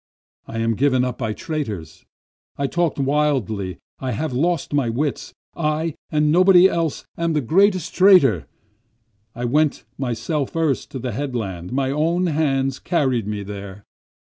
I 0.47 0.57
am 0.57 0.73
given 0.73 1.05
up 1.05 1.19
by 1.19 1.33
traitors, 1.33 2.05
I 2.57 2.65
talk 2.65 2.95
wildly, 2.97 3.77
I 3.99 4.13
have 4.13 4.33
lost 4.33 4.73
my 4.73 4.89
wits, 4.89 5.31
I 5.55 5.93
and 6.09 6.31
nobody 6.31 6.67
else 6.67 7.05
am 7.19 7.33
the 7.33 7.39
greatest 7.41 7.93
traitor, 7.93 8.47
I 9.35 9.45
went 9.45 9.85
myself 9.99 10.49
first 10.53 10.89
to 10.89 10.97
the 10.97 11.11
headland, 11.11 11.71
my 11.71 11.91
own 11.91 12.25
hands 12.25 12.79
carried 12.79 13.27
me 13.27 13.43
there. 13.43 13.83